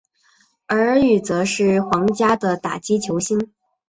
[0.65, 3.51] 而与则是皇家的打击球星。